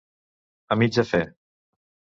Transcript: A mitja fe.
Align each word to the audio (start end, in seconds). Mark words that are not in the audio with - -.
A 0.75 0.79
mitja 0.83 1.03
fe. 1.11 1.21